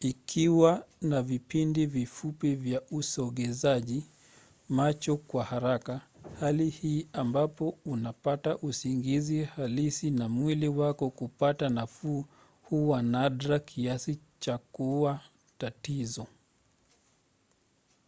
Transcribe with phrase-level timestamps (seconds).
[0.00, 4.04] ikiwa na vipindi vifupi vya usogezaji
[4.68, 6.00] macho kwa haraka
[6.40, 12.24] hali hii ambapo unapata usingizi halisi na mwili wako kupata nafuu
[12.62, 15.20] huwa nadra kiasi cha kuwa
[15.58, 16.26] tatizo